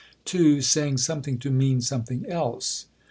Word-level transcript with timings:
(2) 0.25 0.63
Saying 0.63 0.97
something 0.97 1.37
to 1.37 1.51
mean 1.51 1.79
something 1.79 2.25
else. 2.25 2.87